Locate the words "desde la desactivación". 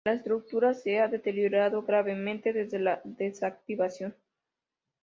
2.53-4.15